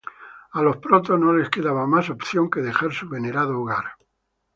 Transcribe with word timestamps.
A 0.53 0.63
los 0.63 0.77
Protoss 0.77 1.19
no 1.19 1.31
les 1.31 1.47
quedaba 1.51 1.85
más 1.85 2.09
opción 2.09 2.49
que 2.49 2.61
dejar 2.61 2.91
su 2.91 3.07
venerado 3.07 3.59
hogar. 3.59 3.83